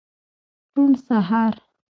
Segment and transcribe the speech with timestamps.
[0.73, 1.53] روڼ سهار